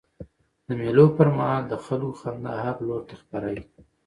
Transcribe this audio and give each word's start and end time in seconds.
د 0.65 0.67
مېلو 0.79 1.05
پر 1.17 1.27
مهال 1.37 1.63
د 1.67 1.73
خلکو 1.85 2.19
خندا 2.21 2.53
هر 2.65 2.75
لور 2.87 3.01
ته 3.09 3.15
خپره 3.21 3.47
يي. 3.55 3.63